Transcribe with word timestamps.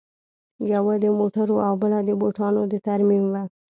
یوه 0.73 0.93
د 1.03 1.05
موټرو 1.19 1.55
او 1.67 1.73
بله 1.81 1.99
د 2.09 2.11
بوټانو 2.21 2.61
د 2.71 2.73
ترمیم 2.87 3.25
وه 3.33 3.43